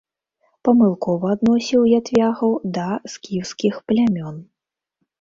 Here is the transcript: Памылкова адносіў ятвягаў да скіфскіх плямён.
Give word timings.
Памылкова 0.67 1.27
адносіў 1.35 1.81
ятвягаў 1.99 2.51
да 2.81 2.89
скіфскіх 3.17 3.75
плямён. 3.91 4.35